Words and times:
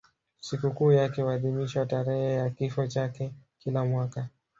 Sikukuu 0.41 0.91
yake 0.91 1.21
huadhimishwa 1.21 1.85
tarehe 1.85 2.33
ya 2.33 2.49
kifo 2.49 2.87
chake 2.87 3.31
kila 3.59 3.85
mwaka. 3.85 4.29